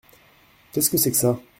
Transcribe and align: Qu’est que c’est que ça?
Qu’est 0.71 0.89
que 0.89 0.97
c’est 0.97 1.11
que 1.11 1.17
ça? 1.17 1.39